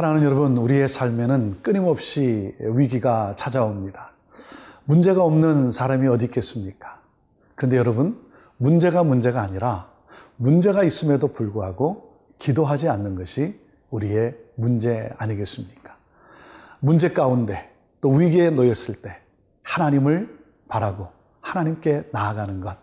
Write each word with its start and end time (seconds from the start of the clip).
사랑하는 0.00 0.24
여러분, 0.24 0.56
우리의 0.56 0.88
삶에는 0.88 1.60
끊임없이 1.60 2.54
위기가 2.58 3.36
찾아옵니다. 3.36 4.12
문제가 4.86 5.22
없는 5.24 5.72
사람이 5.72 6.08
어디 6.08 6.24
있겠습니까? 6.24 7.02
그런데 7.54 7.76
여러분, 7.76 8.18
문제가 8.56 9.04
문제가 9.04 9.42
아니라 9.42 9.90
문제가 10.36 10.84
있음에도 10.84 11.34
불구하고 11.34 12.14
기도하지 12.38 12.88
않는 12.88 13.14
것이 13.14 13.60
우리의 13.90 14.38
문제 14.54 15.10
아니겠습니까? 15.18 15.94
문제 16.78 17.10
가운데 17.10 17.70
또 18.00 18.08
위기에 18.10 18.48
놓였을 18.48 19.02
때 19.02 19.18
하나님을 19.64 20.34
바라고 20.68 21.08
하나님께 21.42 22.08
나아가는 22.10 22.58
것. 22.62 22.74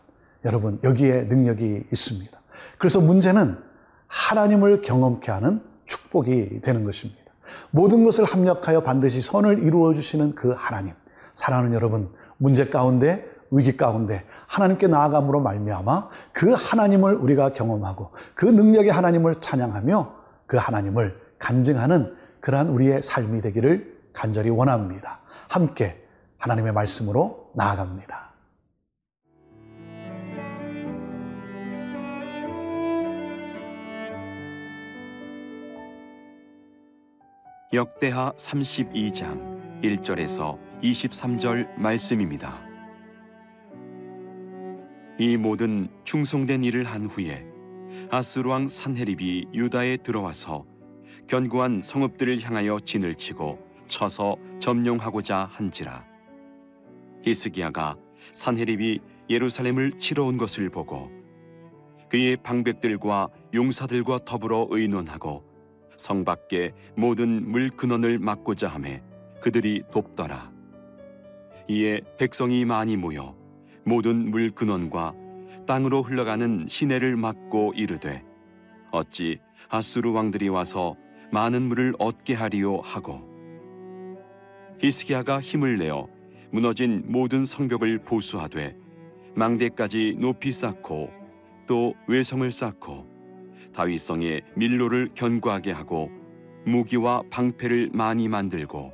여러분, 0.45 0.79
여기에 0.83 1.23
능력이 1.23 1.87
있습니다. 1.91 2.39
그래서 2.77 3.01
문제는 3.01 3.57
하나님을 4.05 4.81
경험케 4.83 5.31
하는 5.31 5.65
축복이 5.87 6.61
되는 6.61 6.83
것입니다. 6.83 7.23
모든 7.71 8.03
것을 8.03 8.25
합력하여 8.25 8.83
반드시 8.83 9.21
선을 9.21 9.63
이루어 9.63 9.93
주시는 9.93 10.35
그 10.35 10.53
하나님. 10.55 10.93
사랑하는 11.33 11.73
여러분, 11.73 12.11
문제 12.37 12.67
가운데 12.67 13.25
위기 13.51 13.77
가운데 13.77 14.25
하나님께 14.47 14.87
나아감으로 14.87 15.39
말미암아 15.39 16.09
그 16.33 16.51
하나님을 16.51 17.15
우리가 17.15 17.53
경험하고 17.53 18.11
그 18.35 18.45
능력의 18.45 18.91
하나님을 18.91 19.35
찬양하며 19.35 20.13
그 20.45 20.57
하나님을 20.57 21.17
간증하는 21.39 22.13
그러한 22.41 22.69
우리의 22.69 23.01
삶이 23.01 23.41
되기를 23.41 23.97
간절히 24.13 24.49
원합니다. 24.49 25.19
함께 25.47 26.03
하나님의 26.37 26.73
말씀으로 26.73 27.51
나아갑니다. 27.55 28.26
역대하 37.73 38.31
32장 38.37 39.81
1절에서 39.81 40.57
23절 40.81 41.77
말씀입니다. 41.77 42.65
이 45.19 45.35
모든 45.35 45.89
충성된 46.05 46.63
일을 46.63 46.85
한 46.85 47.07
후에 47.07 47.45
아스루 48.09 48.51
왕 48.51 48.69
산헤립이 48.69 49.47
유다에 49.53 49.97
들어와서 49.97 50.65
견고한 51.27 51.81
성읍들을 51.83 52.39
향하여 52.41 52.79
진을 52.79 53.15
치고 53.15 53.59
쳐서 53.89 54.37
점령하고자 54.59 55.49
한지라 55.51 56.05
히스기야가 57.25 57.97
산헤립이 58.31 59.01
예루살렘을 59.29 59.91
치러 59.99 60.23
온 60.23 60.37
것을 60.37 60.69
보고 60.69 61.11
그의 62.07 62.37
방백들과 62.37 63.27
용사들과 63.53 64.19
더불어 64.23 64.67
의논하고 64.69 65.46
성 65.97 66.23
밖에 66.23 66.73
모든 66.95 67.49
물 67.49 67.69
근원을 67.69 68.19
막고자 68.19 68.67
하매 68.69 69.01
그들이 69.41 69.83
돕더라. 69.91 70.51
이에 71.67 72.01
백성이 72.17 72.63
많이 72.63 72.95
모여 72.95 73.35
모든 73.83 74.31
물 74.31 74.51
근원과 74.51 75.13
땅으로 75.65 76.01
흘러가는 76.01 76.65
시내를 76.67 77.17
막고 77.17 77.73
이르되 77.75 78.23
어찌 78.91 79.39
아수르 79.69 80.11
왕들이 80.11 80.47
와서 80.47 80.95
많은 81.31 81.63
물을 81.63 81.93
얻게 81.99 82.33
하리요 82.33 82.77
하고 82.77 83.21
히스기야가 84.79 85.41
힘을 85.41 85.77
내어 85.77 86.07
무너진 86.51 87.03
모든 87.07 87.45
성벽을 87.45 87.99
보수하되 87.99 88.77
망대까지 89.35 90.15
높이 90.19 90.51
쌓고 90.51 91.11
또 91.67 91.93
외성을 92.07 92.49
쌓고 92.49 93.16
다윗성에 93.77 94.41
밀로를 94.55 95.09
견고하게 95.13 95.71
하고 95.71 96.09
무기와 96.65 97.21
방패를 97.29 97.91
많이 97.93 98.27
만들고 98.27 98.91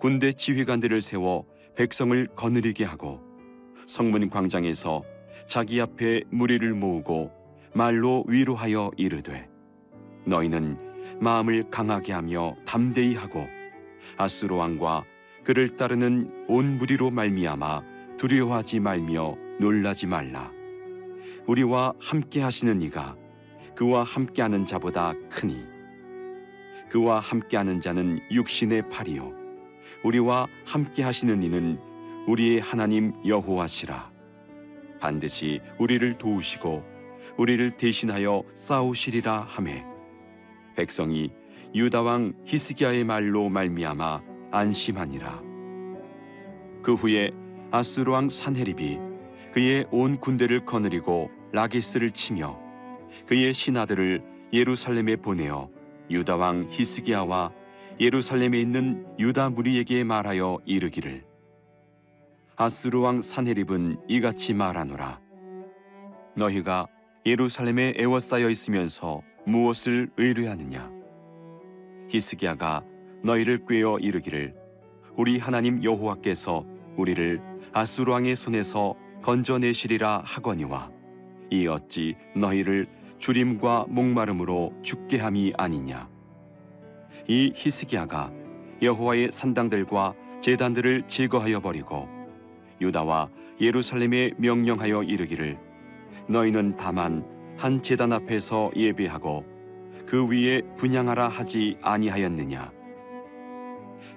군대 0.00 0.32
지휘관들을 0.32 1.02
세워 1.02 1.44
백성을 1.76 2.26
거느리게 2.34 2.84
하고 2.84 3.20
성문 3.86 4.30
광장에서 4.30 5.02
자기 5.46 5.82
앞에 5.82 6.22
무리를 6.30 6.72
모으고 6.72 7.30
말로 7.74 8.24
위로하여 8.26 8.90
이르되 8.96 9.50
너희는 10.24 10.78
마음을 11.20 11.64
강하게 11.70 12.14
하며 12.14 12.56
담대히 12.64 13.16
하고 13.16 13.46
아수로 14.16 14.56
왕과 14.56 15.04
그를 15.44 15.76
따르는 15.76 16.46
온 16.48 16.78
무리로 16.78 17.10
말미암아 17.10 17.82
두려워하지 18.16 18.80
말며 18.80 19.36
놀라지 19.60 20.06
말라. 20.06 20.50
우리와 21.46 21.92
함께 22.00 22.40
하시는 22.40 22.80
이가 22.80 23.14
그와 23.76 24.04
함께하는 24.04 24.64
자보다 24.64 25.12
크니. 25.28 25.62
그와 26.88 27.20
함께하는 27.20 27.80
자는 27.80 28.18
육신의 28.30 28.88
팔이요. 28.88 29.32
우리와 30.02 30.46
함께하시는 30.66 31.42
이는 31.42 31.78
우리의 32.26 32.60
하나님 32.60 33.12
여호와시라. 33.26 34.10
반드시 34.98 35.60
우리를 35.78 36.14
도우시고 36.14 36.82
우리를 37.36 37.70
대신하여 37.72 38.42
싸우시리라 38.54 39.42
하매. 39.42 39.84
백성이 40.74 41.30
유다 41.74 42.00
왕 42.02 42.32
히스기야의 42.46 43.04
말로 43.04 43.50
말미암아 43.50 44.22
안심하니라. 44.52 45.42
그 46.82 46.94
후에 46.94 47.30
아수르 47.70 48.10
왕 48.12 48.30
산헤립이 48.30 48.98
그의 49.52 49.86
온 49.90 50.18
군대를 50.18 50.64
거느리고 50.64 51.30
라게스를 51.52 52.10
치며 52.12 52.65
그의 53.26 53.52
신하들을 53.54 54.22
예루살렘에 54.52 55.16
보내어 55.16 55.70
유다 56.10 56.36
왕 56.36 56.68
히스기야와 56.70 57.52
예루살렘에 57.98 58.60
있는 58.60 59.06
유다 59.18 59.50
무리에게 59.50 60.04
말하여 60.04 60.58
이르기를. 60.64 61.24
아스루 62.56 63.00
왕 63.00 63.22
산헤립은 63.22 63.98
이같이 64.08 64.54
말하노라. 64.54 65.20
너희가 66.36 66.86
예루살렘에 67.24 67.94
애워싸여 67.98 68.50
있으면서 68.50 69.22
무엇을 69.46 70.10
의뢰하느냐? 70.16 70.90
히스기야가 72.10 72.84
너희를 73.22 73.64
꾀어 73.66 73.98
이르기를. 73.98 74.54
우리 75.16 75.38
하나님 75.38 75.82
여호와께서 75.82 76.64
우리를 76.96 77.40
아스루 77.72 78.12
왕의 78.12 78.36
손에서 78.36 78.94
건져내시리라 79.22 80.22
하거니와 80.24 80.90
이 81.50 81.66
어찌 81.66 82.16
너희를 82.34 82.86
주림과 83.18 83.86
목마름으로 83.88 84.72
죽게 84.82 85.18
함이 85.18 85.52
아니냐? 85.56 86.08
이 87.28 87.52
히스기야가 87.54 88.32
여호와의 88.82 89.30
산당들과 89.32 90.14
제단들을 90.40 91.04
제거하여 91.04 91.60
버리고 91.60 92.08
유다와 92.80 93.30
예루살렘에 93.60 94.32
명령하여 94.36 95.02
이르기를 95.02 95.58
너희는 96.28 96.76
다만 96.76 97.24
한 97.56 97.82
제단 97.82 98.12
앞에서 98.12 98.70
예배하고 98.76 99.44
그 100.06 100.28
위에 100.28 100.62
분양하라 100.76 101.28
하지 101.28 101.78
아니하였느냐? 101.82 102.70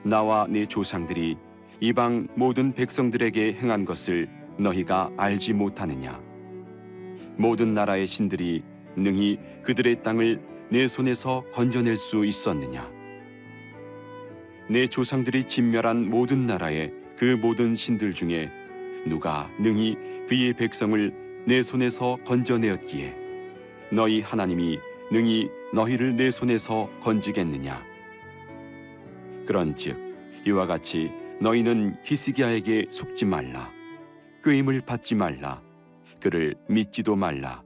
나와 0.03 0.45
내 0.49 0.65
조상들이 0.65 1.37
이방 1.79 2.27
모든 2.35 2.73
백성들에게 2.73 3.53
행한 3.53 3.85
것을 3.85 4.29
너희가 4.57 5.11
알지 5.17 5.53
못하느냐 5.53 6.28
모든 7.39 7.73
나라의 7.73 8.05
신들이 8.05 8.63
능히 8.97 9.39
그들의 9.63 10.03
땅을 10.03 10.41
내 10.69 10.89
손에서 10.89 11.45
건져낼 11.53 11.95
수 11.95 12.25
있었느냐? 12.25 12.91
내 14.69 14.87
조상들이 14.87 15.45
진멸한 15.45 16.09
모든 16.09 16.45
나라의 16.45 16.91
그 17.17 17.37
모든 17.41 17.75
신들 17.75 18.13
중에 18.13 18.51
누가 19.07 19.49
능히 19.57 19.95
그의 20.27 20.51
백성을 20.51 21.43
내 21.47 21.63
손에서 21.63 22.17
건져내었기에 22.25 23.15
너희 23.93 24.19
하나님이 24.19 24.77
능히 25.09 25.49
너희를 25.73 26.17
내 26.17 26.31
손에서 26.31 26.89
건지겠느냐? 26.99 27.81
그런즉 29.45 29.97
이와 30.45 30.67
같이 30.67 31.09
너희는 31.39 31.95
히스기야에게 32.03 32.87
속지 32.89 33.23
말라 33.23 33.71
꾀임을 34.43 34.81
받지 34.85 35.15
말라 35.15 35.68
그를 36.19 36.55
믿지도 36.67 37.15
말라 37.15 37.63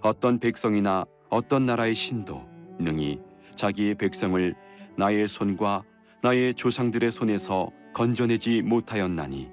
어떤 0.00 0.38
백성이나 0.38 1.04
어떤 1.30 1.66
나라의 1.66 1.94
신도 1.94 2.46
능히 2.78 3.20
자기의 3.54 3.94
백성을 3.94 4.54
나의 4.96 5.26
손과 5.26 5.82
나의 6.22 6.54
조상들의 6.54 7.10
손에서 7.10 7.70
건져내지 7.94 8.62
못하였나니 8.62 9.48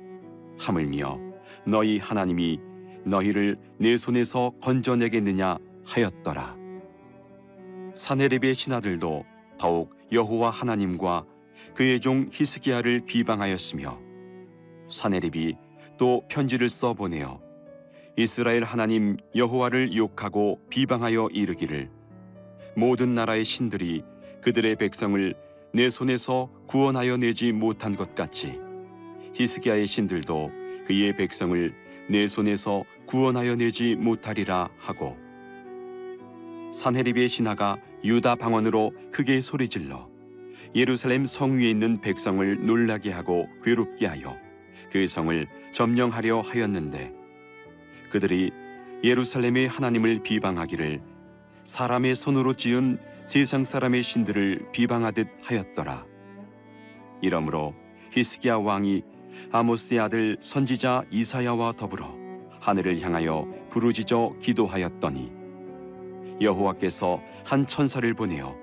하물며 0.59 1.19
너희 1.65 1.97
하나님이 1.97 2.59
너희를 3.05 3.57
내 3.77 3.97
손에서 3.97 4.51
건져내겠느냐 4.61 5.57
하였더라. 5.85 6.55
사네립의 7.95 8.55
신하들도 8.55 9.25
더욱 9.57 9.95
여호와 10.11 10.49
하나님과 10.49 11.25
그의 11.75 11.99
종 11.99 12.29
히스기야를 12.31 13.05
비방하였으며 13.05 13.99
사네립이 14.89 15.55
또 15.97 16.23
편지를 16.29 16.69
써 16.69 16.93
보내어 16.93 17.39
이스라엘 18.17 18.63
하나님 18.63 19.17
여호와를 19.35 19.95
욕하고 19.95 20.59
비방하여 20.69 21.29
이르기를. 21.31 21.89
모든 22.75 23.15
나라의 23.15 23.45
신들이 23.45 24.03
그들의 24.41 24.75
백성을 24.75 25.33
내 25.73 25.89
손에서 25.89 26.49
구원하여 26.67 27.17
내지 27.17 27.51
못한 27.51 27.95
것 27.95 28.13
같이 28.15 28.59
히스기야의 29.33 29.87
신들도 29.87 30.51
그의 30.85 31.15
백성을 31.15 31.73
내 32.09 32.27
손에서 32.27 32.83
구원하여 33.05 33.55
내지 33.55 33.95
못하리라 33.95 34.69
하고 34.77 35.17
산헤립의 36.73 37.27
신하가 37.29 37.77
유다 38.03 38.35
방언으로 38.35 38.91
크게 39.11 39.39
소리질러 39.39 40.09
예루살렘 40.75 41.25
성 41.25 41.57
위에 41.57 41.69
있는 41.69 42.01
백성을 42.01 42.65
놀라게 42.65 43.11
하고 43.11 43.47
괴롭게 43.63 44.07
하여 44.07 44.37
그 44.91 45.07
성을 45.07 45.47
점령하려 45.73 46.41
하였는데 46.41 47.20
그들이 48.11 48.51
예루살렘의 49.03 49.67
하나님을 49.67 50.21
비방하기를 50.21 51.01
사람의 51.65 52.15
손으로 52.15 52.53
지은 52.53 52.99
세상 53.25 53.63
사람의 53.63 54.03
신들을 54.03 54.67
비방하듯 54.71 55.27
하였더라. 55.43 56.05
이러므로 57.21 57.73
히스기야 58.11 58.57
왕이 58.57 59.03
아모스의 59.51 59.99
아들 60.01 60.37
선지자 60.41 61.05
이사야와 61.09 61.73
더불어 61.73 62.13
하늘을 62.59 62.99
향하여 63.01 63.47
부르짖어 63.69 64.39
기도하였더니 64.39 65.31
여호와께서 66.41 67.21
한 67.45 67.65
천사를 67.65 68.13
보내어 68.13 68.55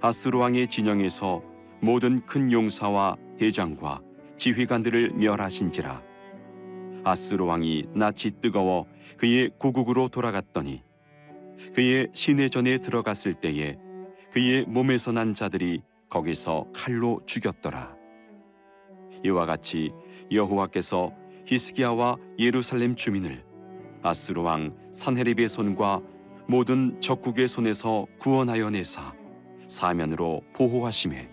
아스루 0.00 0.38
왕의 0.38 0.68
진영에서 0.68 1.42
모든 1.80 2.24
큰 2.24 2.50
용사와 2.50 3.16
대장과 3.38 4.00
지휘관들을 4.38 5.10
멸하신지라 5.10 6.02
아스루 7.06 7.46
왕이 7.46 7.84
낯이 7.94 8.32
뜨거워 8.40 8.84
그의 9.16 9.52
고국으로 9.58 10.08
돌아갔더니 10.08 10.82
그의 11.72 12.08
시내전에 12.12 12.78
들어갔을 12.78 13.32
때에 13.34 13.78
그의 14.32 14.64
몸에서 14.66 15.12
난 15.12 15.32
자들이 15.32 15.82
거기서 16.10 16.66
칼로 16.74 17.20
죽였더라. 17.24 17.94
이와 19.24 19.46
같이 19.46 19.92
여호와께서 20.32 21.12
히스기야와 21.46 22.16
예루살렘 22.40 22.96
주민을 22.96 23.44
아스루 24.02 24.42
왕 24.42 24.74
산헤립의 24.92 25.48
손과 25.48 26.02
모든 26.48 27.00
적국의 27.00 27.46
손에서 27.46 28.06
구원하여 28.18 28.70
내사 28.70 29.14
사면으로 29.68 30.42
보호하심에 30.54 31.30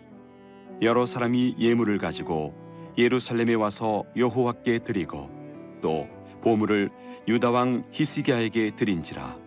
여러 0.83 1.07
사람이 1.07 1.55
예물을 1.57 1.97
가지고 1.97 2.53
예루살렘에 2.95 3.55
와서 3.55 4.03
여호와께 4.15 4.79
드리고 4.79 5.32
또 5.83 6.07
보물을 6.41 6.89
유다 7.27 7.51
왕 7.51 7.83
히스기야에게 7.91 8.75
드린지라 8.77 9.37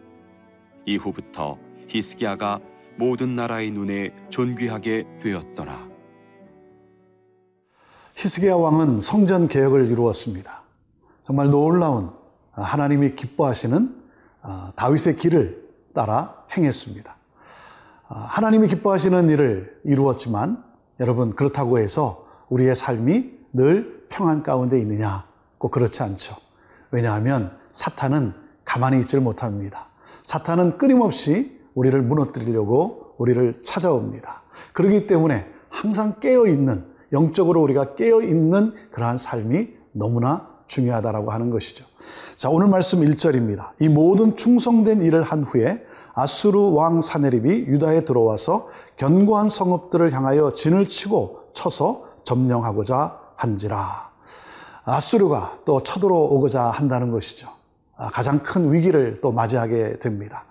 이후부터 0.85 1.59
히스기야가 1.89 2.61
모든 2.99 3.35
나라의 3.35 3.71
눈에 3.71 4.15
존귀하게 4.29 5.07
되었더라 5.23 5.89
히스기야 8.15 8.55
왕은 8.55 9.01
성전 9.01 9.47
개혁을 9.47 9.91
이루었습니다. 9.91 10.63
정말 11.23 11.51
놀라운 11.51 12.11
하나님이 12.53 13.15
기뻐하시는 13.15 13.95
어, 14.43 14.71
다윗의 14.75 15.17
길을 15.17 15.69
따라 15.95 16.45
행했습니다. 16.57 17.15
어, 18.09 18.15
하나님이 18.15 18.69
기뻐하시는 18.69 19.29
일을 19.29 19.81
이루었지만 19.85 20.65
여러분 21.01 21.35
그렇다고 21.35 21.79
해서 21.79 22.25
우리의 22.49 22.75
삶이 22.75 23.33
늘 23.53 24.07
평안 24.09 24.43
가운데 24.43 24.79
있느냐? 24.81 25.26
꼭 25.59 25.71
그렇지 25.71 26.03
않죠. 26.03 26.37
왜냐하면 26.91 27.57
사탄은 27.73 28.35
가만히 28.65 29.01
있질 29.01 29.21
못합니다. 29.21 29.89
사탄은 30.25 30.79
끊임없이 30.79 31.61
우리를 31.75 32.01
무너뜨리려고 32.03 33.15
우리를 33.19 33.63
찾아옵니다. 33.65 34.43
그렇기 34.73 35.07
때문에 35.07 35.47
항상 35.69 36.21
깨어 36.21 36.47
있는 36.47 36.87
영적으로 37.13 37.63
우리가 37.63 37.95
깨어 37.95 38.23
있는 38.23 38.75
그러한 38.91 39.17
삶이 39.17 39.69
너무나 39.93 40.57
중요하다라고 40.67 41.31
하는 41.31 41.51
것이죠. 41.51 41.85
자, 42.37 42.51
오늘 42.51 42.67
말씀 42.67 43.01
1절입니다. 43.01 43.71
이 43.81 43.89
모든 43.89 44.37
충성된 44.37 45.03
일을 45.03 45.23
한 45.23 45.45
후에 45.45 45.85
아수르 46.15 46.73
왕 46.73 47.01
사네립이 47.01 47.67
유다에 47.67 48.05
들어와서 48.05 48.67
견고한 48.97 49.49
성읍들을 49.49 50.13
향하여 50.13 50.53
진을 50.53 50.89
치고 50.89 51.51
쳐서 51.53 52.03
점령하고자 52.25 53.21
한지라. 53.37 54.11
아수르가 54.87 55.59
또 55.65 55.83
쳐들어오고자 55.83 56.63
한다는 56.71 57.11
것이죠. 57.11 57.49
아, 57.97 58.09
가장 58.09 58.39
큰 58.39 58.73
위기를 58.73 59.19
또 59.21 59.33
맞이하게 59.33 59.99
됩니다. 59.99 60.45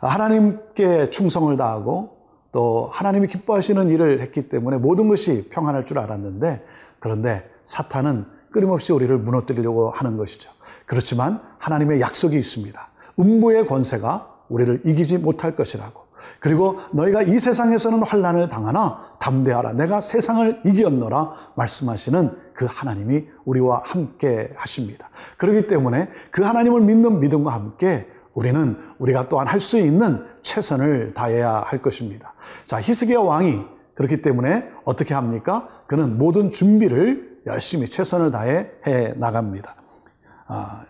하나님께 0.00 1.10
충성을 1.10 1.56
다하고 1.56 2.16
또 2.52 2.88
하나님이 2.92 3.28
기뻐하시는 3.28 3.88
일을 3.88 4.20
했기 4.20 4.48
때문에 4.48 4.76
모든 4.76 5.08
것이 5.08 5.48
평안할 5.48 5.86
줄 5.86 5.98
알았는데 5.98 6.64
그런데 6.98 7.48
사탄은 7.64 8.26
끊임없이 8.50 8.92
우리를 8.92 9.16
무너뜨리려고 9.18 9.88
하는 9.88 10.18
것이죠. 10.18 10.50
그렇지만 10.84 11.40
하나님의 11.58 12.00
약속이 12.00 12.36
있습니다. 12.36 12.88
음부의 13.18 13.66
권세가 13.66 14.28
우리를 14.50 14.82
이기지 14.84 15.18
못할 15.18 15.56
것이라고. 15.56 16.02
그리고 16.40 16.76
너희가 16.92 17.22
이 17.22 17.38
세상에서는 17.38 18.02
환란을 18.02 18.48
당하나 18.48 19.00
담대하라. 19.20 19.74
내가 19.74 20.00
세상을 20.00 20.62
이겼노라 20.64 21.32
말씀하시는 21.54 22.30
그 22.54 22.66
하나님이 22.68 23.26
우리와 23.44 23.82
함께 23.84 24.50
하십니다. 24.56 25.10
그렇기 25.36 25.66
때문에 25.66 26.10
그 26.30 26.42
하나님을 26.42 26.80
믿는 26.82 27.20
믿음과 27.20 27.52
함께 27.52 28.06
우리는 28.34 28.78
우리가 28.98 29.28
또한 29.28 29.46
할 29.46 29.60
수 29.60 29.78
있는 29.78 30.24
최선을 30.42 31.14
다해야 31.14 31.62
할 31.66 31.80
것입니다. 31.82 32.34
자, 32.66 32.80
히스기야 32.80 33.20
왕이 33.20 33.64
그렇기 33.94 34.22
때문에 34.22 34.70
어떻게 34.84 35.14
합니까? 35.14 35.68
그는 35.86 36.18
모든 36.18 36.50
준비를 36.50 37.40
열심히 37.46 37.86
최선을 37.88 38.30
다해 38.30 38.70
해 38.86 39.14
나갑니다. 39.16 39.76
아, 40.46 40.84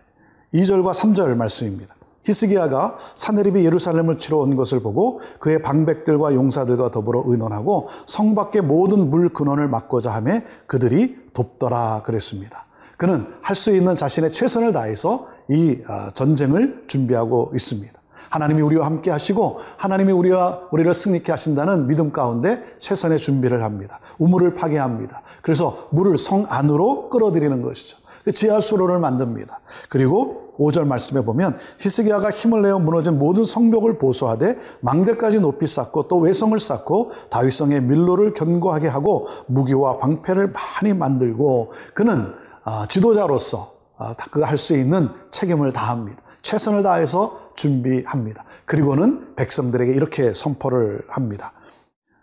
2절과 0.54 0.94
3절 0.94 1.34
말씀입니다. 1.34 1.94
히스기야가 2.24 2.96
사네립이 3.14 3.64
예루살렘을 3.64 4.18
치러 4.18 4.38
온 4.38 4.56
것을 4.56 4.80
보고 4.80 5.20
그의 5.40 5.62
방백들과 5.62 6.34
용사들과 6.34 6.90
더불어 6.90 7.22
의논하고 7.26 7.88
성 8.06 8.34
밖의 8.34 8.62
모든 8.62 9.10
물 9.10 9.28
근원을 9.30 9.68
막고자 9.68 10.12
하며 10.12 10.40
그들이 10.66 11.16
돕더라 11.32 12.02
그랬습니다. 12.04 12.66
그는 12.96 13.26
할 13.40 13.56
수 13.56 13.74
있는 13.74 13.96
자신의 13.96 14.32
최선을 14.32 14.72
다해서 14.72 15.26
이 15.48 15.78
아, 15.88 16.10
전쟁을 16.10 16.84
준비하고 16.86 17.50
있습니다. 17.54 18.00
하나님이 18.30 18.62
우리와 18.62 18.86
함께 18.86 19.10
하시고 19.10 19.58
하나님이 19.76 20.12
우리와 20.12 20.68
우리를 20.70 20.92
승리케 20.94 21.32
하신다는 21.32 21.86
믿음 21.86 22.12
가운데 22.12 22.62
최선의 22.78 23.18
준비를 23.18 23.62
합니다. 23.62 24.00
우물을 24.18 24.54
파괴합니다. 24.54 25.22
그래서 25.42 25.88
물을 25.90 26.16
성 26.16 26.46
안으로 26.48 27.10
끌어들이는 27.10 27.62
것이죠. 27.62 27.98
지하 28.34 28.60
수로를 28.60 28.98
만듭니다. 29.00 29.60
그리고 29.88 30.54
5절 30.58 30.86
말씀에 30.86 31.22
보면 31.22 31.56
히스기야가 31.78 32.30
힘을 32.30 32.62
내어 32.62 32.78
무너진 32.78 33.18
모든 33.18 33.44
성벽을 33.44 33.98
보수하되 33.98 34.56
망대까지 34.80 35.40
높이 35.40 35.66
쌓고 35.66 36.08
또 36.08 36.18
외성을 36.18 36.58
쌓고 36.58 37.10
다윗성의 37.30 37.82
밀로를 37.82 38.34
견고하게 38.34 38.88
하고 38.88 39.26
무기와 39.46 39.98
방패를 39.98 40.52
많이 40.52 40.94
만들고 40.94 41.72
그는 41.94 42.32
아, 42.64 42.86
지도자로서 42.88 43.72
아, 43.98 44.14
그할 44.14 44.56
수 44.56 44.76
있는 44.76 45.08
책임을 45.30 45.72
다합니다. 45.72 46.22
최선을 46.42 46.82
다해서 46.82 47.38
준비합니다. 47.54 48.44
그리고는 48.66 49.34
백성들에게 49.36 49.92
이렇게 49.92 50.34
선포를 50.34 51.02
합니다. 51.08 51.52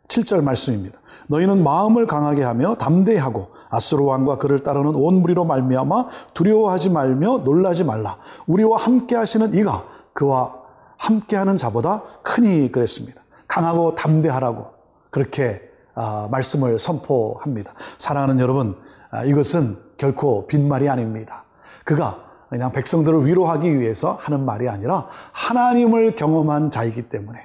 7절 0.09 0.43
말씀입니다. 0.43 0.99
너희는 1.27 1.63
마음을 1.63 2.07
강하게 2.07 2.43
하며 2.43 2.75
담대하고 2.75 3.49
아수르 3.69 4.03
왕과 4.03 4.37
그를 4.39 4.59
따르는 4.59 4.95
온 4.95 5.21
무리로 5.21 5.45
말미암아 5.45 6.07
두려워하지 6.33 6.89
말며 6.89 7.39
놀라지 7.45 7.83
말라. 7.83 8.17
우리와 8.47 8.77
함께 8.77 9.15
하시는 9.15 9.53
이가 9.53 9.85
그와 10.13 10.55
함께 10.97 11.37
하는 11.37 11.55
자보다 11.55 12.03
크니 12.23 12.71
그랬습니다. 12.71 13.21
강하고 13.47 13.95
담대하라고 13.95 14.65
그렇게 15.11 15.61
아, 15.95 16.27
말씀을 16.31 16.79
선포합니다. 16.79 17.73
사랑하는 17.97 18.39
여러분, 18.39 18.75
이것은 19.25 19.77
결코 19.97 20.47
빈말이 20.47 20.87
아닙니다. 20.87 21.45
그가 21.83 22.28
그냥 22.49 22.71
백성들을 22.71 23.27
위로하기 23.27 23.79
위해서 23.79 24.13
하는 24.13 24.43
말이 24.43 24.67
아니라 24.67 25.07
하나님을 25.31 26.15
경험한 26.15 26.71
자이기 26.71 27.03
때문에 27.03 27.39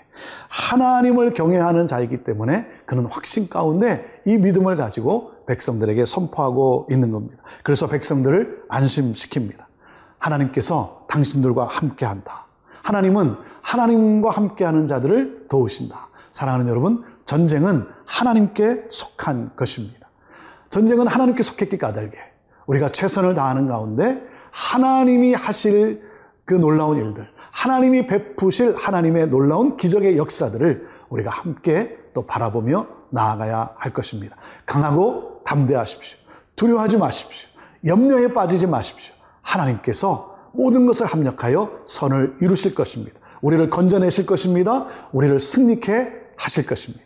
하나님을 0.48 1.34
경외하는 1.34 1.86
자이기 1.86 2.24
때문에 2.24 2.66
그는 2.86 3.04
확신 3.06 3.48
가운데 3.48 4.04
이 4.24 4.38
믿음을 4.38 4.76
가지고 4.76 5.32
백성들에게 5.46 6.04
선포하고 6.06 6.88
있는 6.90 7.10
겁니다. 7.10 7.42
그래서 7.62 7.86
백성들을 7.86 8.64
안심시킵니다. 8.68 9.64
하나님께서 10.18 11.04
당신들과 11.08 11.66
함께 11.66 12.06
한다. 12.06 12.46
하나님은 12.82 13.36
하나님과 13.62 14.30
함께 14.30 14.64
하는 14.64 14.86
자들을 14.86 15.46
도우신다. 15.48 16.08
사랑하는 16.32 16.68
여러분, 16.68 17.02
전쟁은 17.26 17.86
하나님께 18.06 18.86
속한 18.88 19.50
것입니다. 19.56 20.08
전쟁은 20.70 21.06
하나님께 21.06 21.42
속했기 21.42 21.78
까닭에 21.78 22.12
우리가 22.66 22.88
최선을 22.88 23.34
다하는 23.34 23.68
가운데 23.68 24.22
하나님이 24.54 25.34
하실 25.34 26.00
그 26.44 26.54
놀라운 26.54 26.98
일들, 26.98 27.28
하나님이 27.50 28.06
베푸실 28.06 28.76
하나님의 28.76 29.28
놀라운 29.28 29.76
기적의 29.76 30.16
역사들을 30.16 30.86
우리가 31.08 31.30
함께 31.30 31.98
또 32.14 32.24
바라보며 32.24 32.86
나아가야 33.10 33.70
할 33.76 33.92
것입니다. 33.92 34.36
강하고 34.64 35.42
담대하십시오. 35.44 36.18
두려워하지 36.54 36.98
마십시오. 36.98 37.50
염려에 37.84 38.32
빠지지 38.32 38.68
마십시오. 38.68 39.14
하나님께서 39.42 40.32
모든 40.52 40.86
것을 40.86 41.06
합력하여 41.06 41.82
선을 41.86 42.36
이루실 42.40 42.76
것입니다. 42.76 43.18
우리를 43.42 43.68
건져내실 43.70 44.24
것입니다. 44.24 44.86
우리를 45.10 45.40
승리케 45.40 46.12
하실 46.36 46.64
것입니다. 46.64 47.03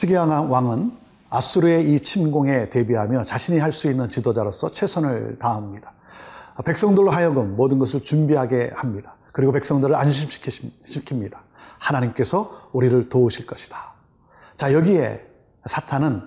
히스기야 0.00 0.24
왕은 0.24 0.92
아수르의 1.28 1.92
이 1.92 2.00
침공에 2.00 2.70
대비하며 2.70 3.24
자신이 3.24 3.58
할 3.58 3.70
수 3.70 3.90
있는 3.90 4.08
지도자로서 4.08 4.72
최선을 4.72 5.38
다합니다. 5.38 5.92
백성들로 6.64 7.10
하여금 7.10 7.54
모든 7.56 7.78
것을 7.78 8.00
준비하게 8.00 8.70
합니다. 8.74 9.16
그리고 9.32 9.52
백성들을 9.52 9.94
안심시킵니다. 9.94 11.38
하나님께서 11.78 12.70
우리를 12.72 13.10
도우실 13.10 13.46
것이다. 13.46 13.92
자, 14.56 14.72
여기에 14.72 15.26
사탄은 15.66 16.22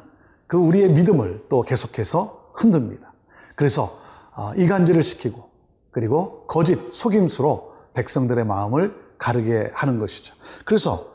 그 0.45 0.57
우리의 0.57 0.89
믿음을 0.89 1.45
또 1.49 1.63
계속해서 1.63 2.51
흔듭니다. 2.53 3.11
그래서 3.55 3.97
어, 4.35 4.51
이간질을 4.55 5.01
시키고 5.01 5.49
그리고 5.91 6.45
거짓 6.47 6.79
속임수로 6.93 7.73
백성들의 7.95 8.45
마음을 8.45 8.95
가르게 9.17 9.71
하는 9.73 9.99
것이죠. 9.99 10.35
그래서 10.65 11.12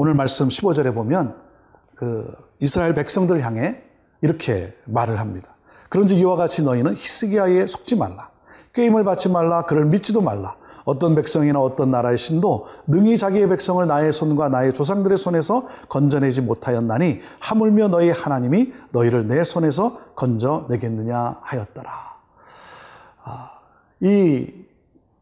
오늘 0.00 0.14
말씀 0.14 0.46
15절에 0.46 0.94
보면 0.94 1.34
그 1.96 2.32
이스라엘 2.60 2.94
백성들을 2.94 3.42
향해 3.42 3.82
이렇게 4.20 4.72
말을 4.86 5.18
합니다. 5.18 5.56
그런지 5.88 6.16
이와 6.16 6.36
같이 6.36 6.62
너희는 6.62 6.92
히스기야에 6.92 7.66
속지 7.66 7.96
말라. 7.96 8.30
게임을 8.74 9.02
받지 9.02 9.28
말라. 9.28 9.62
그를 9.62 9.86
믿지도 9.86 10.20
말라. 10.20 10.54
어떤 10.84 11.16
백성이나 11.16 11.58
어떤 11.58 11.90
나라의 11.90 12.16
신도 12.16 12.66
능히 12.86 13.18
자기의 13.18 13.48
백성을 13.48 13.84
나의 13.84 14.12
손과 14.12 14.50
나의 14.50 14.72
조상들의 14.72 15.18
손에서 15.18 15.66
건져내지 15.88 16.42
못하였나니 16.42 17.18
하물며 17.40 17.88
너희 17.88 18.10
하나님이 18.10 18.72
너희를 18.92 19.26
내 19.26 19.42
손에서 19.42 19.98
건져내겠느냐 20.14 21.38
하였더라. 21.40 21.90
아, 23.24 23.50
이 24.02 24.46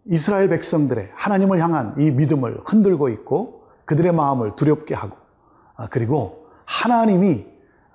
이스라엘 0.04 0.50
백성들의 0.50 1.12
하나님을 1.14 1.60
향한 1.60 1.94
이 1.96 2.10
믿음을 2.10 2.58
흔들고 2.66 3.08
있고 3.08 3.65
그들의 3.86 4.12
마음을 4.12 4.56
두렵게 4.56 4.94
하고 4.94 5.16
아, 5.76 5.86
그리고 5.88 6.46
하나님이 6.66 7.46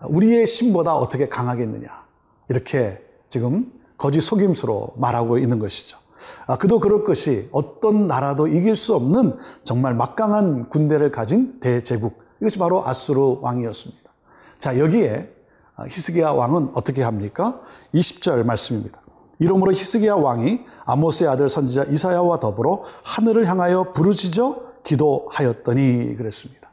우리의 0.10 0.48
신보다 0.48 0.96
어떻게 0.96 1.30
강하겠느냐 1.30 1.88
이렇게 2.50 3.02
지금 3.30 3.72
거짓 3.98 4.22
속임수로 4.22 4.94
말하고 4.98 5.38
있는 5.38 5.60
것이죠. 5.60 6.00
아, 6.48 6.58
그도 6.58 6.80
그럴 6.80 7.04
것이 7.04 7.50
어떤 7.52 8.08
나라도 8.08 8.48
이길 8.48 8.76
수 8.76 8.96
없는 8.96 9.38
정말 9.64 9.94
막강한 9.94 10.70
군대를 10.70 11.12
가진 11.12 11.60
대제국 11.60 12.18
이것이 12.40 12.58
바로 12.58 12.86
아수르 12.86 13.38
왕이었습니다. 13.42 14.10
자 14.58 14.80
여기에 14.80 15.32
히스기야 15.90 16.32
왕은 16.32 16.72
어떻게 16.74 17.04
합니까? 17.04 17.62
20절 17.94 18.44
말씀입니다. 18.44 19.02
이러므로 19.40 19.72
히스기야 19.72 20.16
왕이 20.16 20.62
아모스의 20.86 21.30
아들 21.30 21.50
선지자 21.50 21.86
이사야와 21.86 22.40
더불어 22.40 22.84
하늘을 23.04 23.48
향하여 23.48 23.92
부르짖어 23.94 24.71
기도하였더니 24.84 26.16
그랬습니다. 26.16 26.72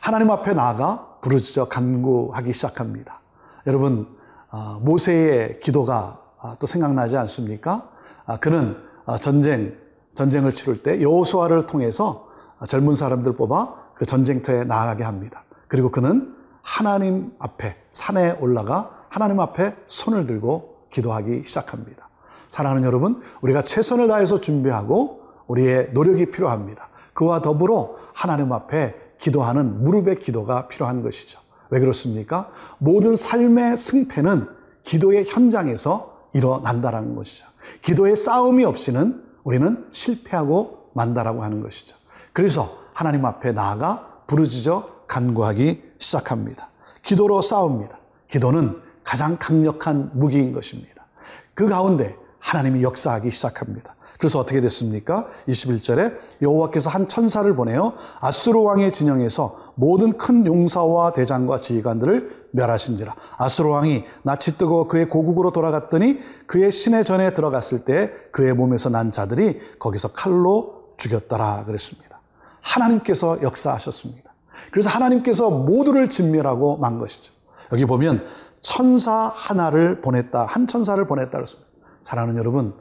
하나님 0.00 0.30
앞에 0.30 0.52
나아가 0.54 1.18
부르짖어 1.20 1.68
간구하기 1.68 2.52
시작합니다. 2.52 3.20
여러분 3.66 4.08
어, 4.50 4.78
모세의 4.82 5.60
기도가 5.60 6.20
아, 6.40 6.56
또 6.58 6.66
생각나지 6.66 7.16
않습니까? 7.16 7.90
아, 8.26 8.36
그는 8.38 8.76
아, 9.06 9.16
전쟁 9.16 9.76
전쟁을 10.14 10.52
치를 10.52 10.82
때 10.82 11.00
여호수아를 11.00 11.66
통해서 11.66 12.28
젊은 12.68 12.94
사람들 12.94 13.34
뽑아 13.34 13.92
그 13.94 14.04
전쟁터에 14.04 14.64
나아가게 14.64 15.04
합니다. 15.04 15.44
그리고 15.68 15.90
그는 15.90 16.34
하나님 16.62 17.32
앞에 17.38 17.76
산에 17.90 18.32
올라가 18.40 18.90
하나님 19.08 19.40
앞에 19.40 19.74
손을 19.86 20.26
들고 20.26 20.86
기도하기 20.90 21.42
시작합니다. 21.44 22.08
사랑하는 22.48 22.84
여러분, 22.84 23.22
우리가 23.40 23.62
최선을 23.62 24.08
다해서 24.08 24.40
준비하고 24.40 25.22
우리의 25.46 25.90
노력이 25.92 26.30
필요합니다. 26.30 26.90
그와 27.14 27.42
더불어 27.42 27.94
하나님 28.14 28.52
앞에 28.52 28.94
기도하는 29.18 29.84
무릎의 29.84 30.16
기도가 30.16 30.68
필요한 30.68 31.02
것이죠. 31.02 31.40
왜 31.70 31.80
그렇습니까? 31.80 32.50
모든 32.78 33.16
삶의 33.16 33.76
승패는 33.76 34.48
기도의 34.82 35.24
현장에서 35.24 36.28
일어난다라는 36.34 37.14
것이죠. 37.14 37.46
기도의 37.82 38.16
싸움이 38.16 38.64
없이는 38.64 39.22
우리는 39.44 39.86
실패하고 39.90 40.90
만다라고 40.94 41.42
하는 41.42 41.62
것이죠. 41.62 41.96
그래서 42.32 42.76
하나님 42.92 43.24
앞에 43.24 43.52
나아가 43.52 44.22
부르짖어 44.26 45.06
간구하기 45.06 45.82
시작합니다. 45.98 46.70
기도로 47.02 47.42
싸웁니다. 47.42 47.98
기도는 48.28 48.80
가장 49.04 49.36
강력한 49.38 50.10
무기인 50.14 50.52
것입니다. 50.52 51.06
그 51.54 51.68
가운데 51.68 52.16
하나님이 52.42 52.82
역사하기 52.82 53.30
시작합니다. 53.30 53.94
그래서 54.18 54.38
어떻게 54.38 54.60
됐습니까? 54.60 55.26
21절에 55.48 56.14
여호와께서 56.42 56.90
한 56.90 57.08
천사를 57.08 57.50
보내어 57.54 57.94
아수르 58.20 58.60
왕의 58.60 58.92
진영에서 58.92 59.56
모든 59.76 60.18
큰 60.18 60.44
용사와 60.44 61.12
대장과 61.12 61.60
지휘관들을 61.60 62.48
멸하신지라. 62.50 63.14
아수르 63.38 63.68
왕이 63.68 64.04
낯이 64.24 64.58
뜨고 64.58 64.88
그의 64.88 65.08
고국으로 65.08 65.52
돌아갔더니 65.52 66.18
그의 66.46 66.70
신의 66.72 67.04
전에 67.04 67.32
들어갔을 67.32 67.84
때 67.84 68.12
그의 68.32 68.54
몸에서 68.54 68.90
난 68.90 69.12
자들이 69.12 69.60
거기서 69.78 70.08
칼로 70.08 70.92
죽였더라 70.98 71.64
그랬습니다. 71.64 72.20
하나님께서 72.60 73.40
역사하셨습니다. 73.42 74.32
그래서 74.72 74.90
하나님께서 74.90 75.50
모두를 75.50 76.08
진멸하고 76.08 76.76
만 76.76 76.98
것이죠. 76.98 77.32
여기 77.72 77.84
보면 77.84 78.24
천사 78.60 79.12
하나를 79.12 80.00
보냈다. 80.00 80.44
한 80.44 80.66
천사를 80.66 81.04
보냈다 81.06 81.30
그랬습니다. 81.30 81.71
사랑하는 82.02 82.38
여러분, 82.38 82.74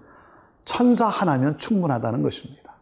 천사 0.63 1.07
하나면 1.07 1.57
충분하다는 1.57 2.21
것입니다. 2.21 2.75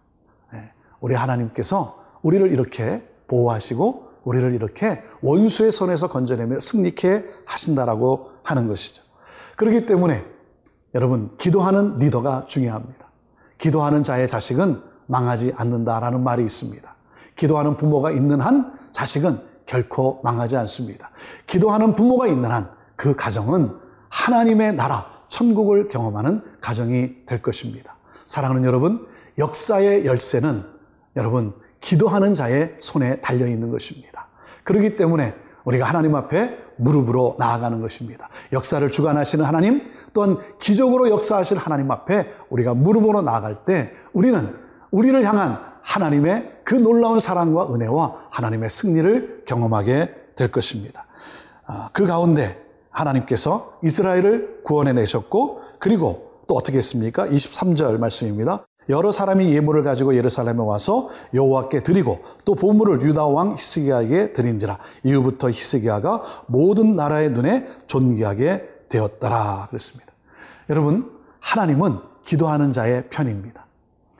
네, 0.53 0.73
우리 0.99 1.15
하나님께서 1.15 2.03
우리를 2.21 2.51
이렇게 2.51 3.07
보호하시고 3.27 4.09
우리를 4.23 4.53
이렇게 4.53 5.01
원수의 5.21 5.71
손에서 5.71 6.09
건져내며 6.09 6.59
승리케 6.59 7.25
하신다라고 7.45 8.29
하는 8.43 8.67
것이죠. 8.67 9.03
그렇기 9.55 9.85
때문에 9.85 10.25
여러분 10.93 11.35
기도하는 11.37 11.99
리더가 11.99 12.45
중요합니다. 12.47 13.07
기도하는 13.57 14.03
자의 14.03 14.27
자식은 14.27 14.81
망하지 15.07 15.53
않는다라는 15.55 16.23
말이 16.23 16.43
있습니다. 16.43 16.95
기도하는 17.35 17.77
부모가 17.77 18.11
있는 18.11 18.41
한 18.41 18.73
자식은 18.91 19.39
결코 19.65 20.19
망하지 20.23 20.57
않습니다. 20.57 21.11
기도하는 21.45 21.95
부모가 21.95 22.27
있는 22.27 22.51
한 22.51 22.79
그 22.99 23.15
가정은 23.15 23.79
하나님의 24.09 24.75
나라, 24.75 25.09
천국을 25.39 25.87
경험하는 25.87 26.41
가정이 26.59 27.25
될 27.25 27.41
것입니다. 27.41 27.95
사랑하는 28.27 28.65
여러분, 28.65 29.07
역사의 29.37 30.05
열쇠는 30.05 30.65
여러분, 31.15 31.53
기도하는 31.79 32.35
자의 32.35 32.75
손에 32.81 33.21
달려 33.21 33.47
있는 33.47 33.71
것입니다. 33.71 34.27
그렇기 34.65 34.97
때문에 34.97 35.33
우리가 35.63 35.85
하나님 35.85 36.15
앞에 36.15 36.57
무릎으로 36.75 37.37
나아가는 37.39 37.79
것입니다. 37.79 38.27
역사를 38.51 38.85
주관하시는 38.91 39.45
하나님, 39.45 39.89
또한 40.13 40.39
기적으로 40.59 41.09
역사하실 41.09 41.57
하나님 41.57 41.89
앞에 41.89 42.33
우리가 42.49 42.73
무릎으로 42.73 43.21
나아갈 43.21 43.63
때 43.63 43.93
우리는 44.11 44.53
우리를 44.91 45.23
향한 45.23 45.59
하나님의 45.83 46.59
그 46.65 46.75
놀라운 46.75 47.21
사랑과 47.21 47.73
은혜와 47.73 48.27
하나님의 48.29 48.69
승리를 48.69 49.43
경험하게 49.45 50.13
될 50.35 50.51
것입니다. 50.51 51.05
아, 51.65 51.89
그 51.93 52.05
가운데 52.05 52.68
하나님께서 52.89 53.77
이스라엘을 53.83 54.61
구원해 54.63 54.93
내셨고 54.93 55.61
그리고 55.79 56.29
또 56.47 56.55
어떻게 56.55 56.77
했습니까? 56.77 57.27
23절 57.27 57.97
말씀입니다. 57.97 58.65
여러 58.89 59.11
사람이 59.11 59.53
예물을 59.53 59.83
가지고 59.83 60.15
예루살렘에 60.15 60.57
와서 60.57 61.09
여호와께 61.33 61.81
드리고 61.81 62.23
또 62.43 62.55
보물을 62.55 63.03
유다 63.03 63.27
왕 63.27 63.53
히스기야에게 63.53 64.33
드린지라 64.33 64.79
이후부터 65.03 65.49
히스기야가 65.49 66.23
모든 66.47 66.95
나라의 66.95 67.29
눈에 67.29 67.67
존귀하게 67.85 68.67
되었더라 68.89 69.67
그랬습니다. 69.69 70.11
여러분 70.71 71.11
하나님은 71.39 71.99
기도하는 72.25 72.71
자의 72.71 73.07
편입니다. 73.09 73.67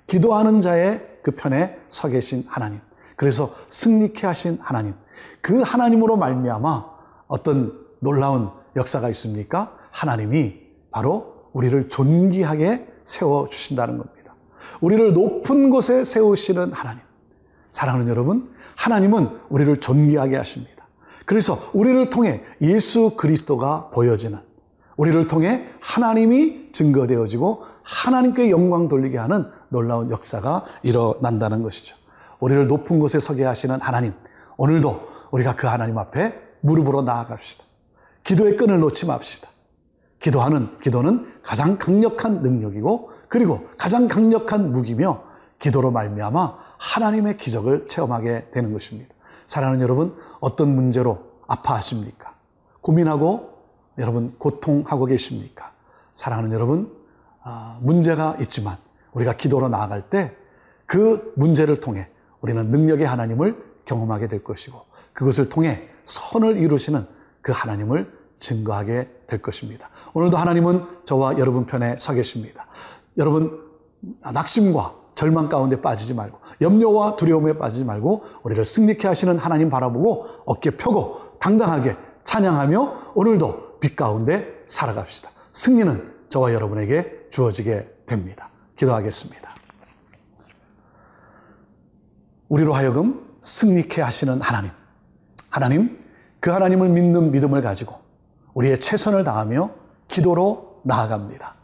기도하는 0.06 0.62
자의 0.62 1.02
그 1.24 1.32
편에 1.32 1.78
서 1.90 2.08
계신 2.08 2.46
하나님. 2.48 2.80
그래서 3.16 3.52
승리케 3.70 4.26
하신 4.26 4.60
하나님. 4.62 4.94
그 5.42 5.62
하나님으로 5.62 6.16
말미암아 6.16 6.86
어떤 7.28 7.78
놀라운 8.00 8.50
역사가 8.80 9.10
있습니까? 9.10 9.78
하나님이 9.92 10.60
바로 10.92 11.50
우리를 11.54 11.90
존귀하게 11.90 12.88
세워 13.04 13.48
주신다는 13.48 13.98
겁니다. 13.98 14.36
우리를 14.82 15.14
높은 15.14 15.70
곳에 15.70 16.04
세우시는 16.04 16.74
하나님. 16.74 17.02
사랑하는 17.72 18.08
여러분, 18.08 18.52
하나님은 18.76 19.30
우리를 19.50 19.78
존귀하게 19.78 20.38
하십니다. 20.38 20.88
그래서 21.26 21.60
우리를 21.74 22.10
통해 22.10 22.42
예수 22.62 23.12
그리스도가 23.16 23.90
보여지는 23.94 24.40
우리를 24.98 25.28
통해 25.28 25.66
하나님이 25.80 26.72
증거되어지고 26.72 27.64
하나님께 27.84 28.50
영광 28.50 28.88
돌리게 28.88 29.18
하는 29.18 29.50
놀라운 29.70 30.12
역사가 30.12 30.66
일어난다는 30.84 31.62
것이죠. 31.62 31.96
우리를 32.40 32.68
높은 32.68 33.00
곳에 33.00 33.20
서게 33.20 33.44
하시는 33.46 33.80
하나님. 33.80 34.14
오늘도 34.58 35.08
우리가 35.32 35.56
그 35.56 35.68
하나님 35.68 35.98
앞에 35.98 36.36
무릎으로 36.62 37.04
나아갑시다. 37.04 37.69
기도의 38.30 38.58
끈을 38.58 38.80
놓지 38.80 39.08
맙시다. 39.08 39.50
기도하는 40.20 40.78
기도는 40.80 41.42
가장 41.42 41.80
강력한 41.80 42.44
능력이고 42.44 43.10
그리고 43.28 43.68
가장 43.76 44.08
강력한 44.08 44.72
무기며 44.72 45.24
기도로 45.58 45.90
말미암아 45.90 46.58
하나님의 46.78 47.38
기적을 47.38 47.88
체험하게 47.88 48.52
되는 48.52 48.72
것입니다. 48.72 49.16
사랑하는 49.48 49.82
여러분, 49.82 50.16
어떤 50.40 50.76
문제로 50.76 51.24
아파하십니까? 51.48 52.36
고민하고 52.82 53.50
여러분 53.98 54.36
고통하고 54.38 55.06
계십니까? 55.06 55.72
사랑하는 56.14 56.52
여러분, 56.52 56.96
아, 57.42 57.80
문제가 57.82 58.38
있지만 58.42 58.78
우리가 59.14 59.34
기도로 59.38 59.70
나아갈 59.70 60.10
때 60.10 60.36
그 60.86 61.34
문제를 61.36 61.80
통해 61.80 62.10
우리는 62.42 62.68
능력의 62.70 63.08
하나님을 63.08 63.64
경험하게 63.86 64.28
될 64.28 64.44
것이고 64.44 64.86
그것을 65.14 65.50
통해 65.50 65.88
선을 66.06 66.58
이루시는 66.58 67.06
그 67.42 67.52
하나님을 67.52 68.19
증거하게 68.40 69.10
될 69.28 69.42
것입니다. 69.42 69.90
오늘도 70.14 70.38
하나님은 70.38 70.86
저와 71.06 71.38
여러분 71.38 71.66
편에 71.66 71.98
서 72.00 72.14
계십니다. 72.14 72.66
여러분 73.18 73.70
낙심과 74.22 74.96
절망 75.14 75.50
가운데 75.50 75.82
빠지지 75.82 76.14
말고 76.14 76.40
염려와 76.62 77.18
두려움에 77.18 77.58
빠지지 77.58 77.84
말고 77.84 78.24
우리를 78.44 78.64
승리케 78.64 79.08
하시는 79.08 79.38
하나님 79.38 79.70
바라보고 79.70 80.26
어깨 80.46 80.72
펴고 80.72 81.38
당당하게 81.40 81.98
찬양하며 82.24 83.12
오늘도 83.16 83.80
빛 83.80 83.96
가운데 83.96 84.64
살아갑시다. 84.66 85.30
승리는 85.52 86.14
저와 86.30 86.54
여러분에게 86.54 87.28
주어지게 87.30 87.90
됩니다. 88.06 88.50
기도하겠습니다. 88.78 89.50
우리로 92.48 92.74
하여금 92.74 93.20
승리케 93.42 94.02
하시는 94.02 94.42
하나님. 94.42 94.72
하나님, 95.50 96.00
그 96.40 96.52
하나님을 96.52 96.90
믿는 96.90 97.32
믿음을 97.32 97.62
가지고 97.62 97.96
우리의 98.54 98.78
최선을 98.80 99.24
다하며 99.24 99.72
기도로 100.08 100.82
나아갑니다. 100.84 101.56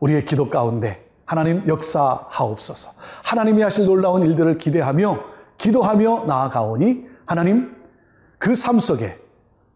우리의 0.00 0.26
기도 0.26 0.50
가운데 0.50 1.08
하나님 1.24 1.66
역사하옵소서. 1.66 2.92
하나님이 3.24 3.62
하실 3.62 3.86
놀라운 3.86 4.22
일들을 4.22 4.58
기대하며 4.58 5.20
기도하며 5.56 6.24
나아가오니 6.26 7.06
하나님 7.26 7.74
그 8.38 8.52
삶 8.54 8.78
속에 8.78 9.18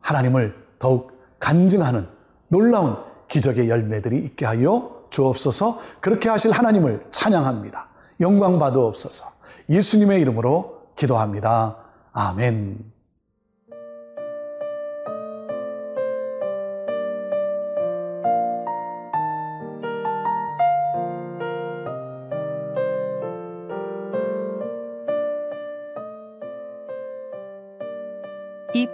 하나님을 0.01 0.55
더욱 0.79 1.19
간증하는 1.39 2.07
놀라운 2.49 2.97
기적의 3.29 3.69
열매들이 3.69 4.17
있게 4.19 4.47
하여 4.47 5.05
주옵소서 5.11 5.79
그렇게 6.01 6.29
하실 6.29 6.51
하나님을 6.53 7.05
찬양합니다. 7.11 7.89
영광 8.21 8.59
받으옵소서. 8.59 9.27
예수님의 9.71 10.21
이름으로 10.21 10.89
기도합니다. 10.97 11.77
아멘. 12.13 12.98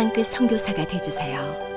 땅끝 0.00 0.28
성교사가 0.28 0.86
되주세요. 0.86 1.69